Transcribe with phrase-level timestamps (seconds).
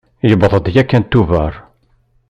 [0.29, 1.53] Yewweḍ-d yakan Tubeṛ.